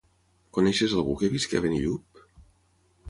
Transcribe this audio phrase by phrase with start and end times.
[0.57, 2.25] Coneixes algú que visqui a Benillup?